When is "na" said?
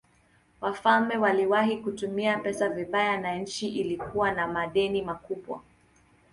3.17-3.35, 4.31-4.47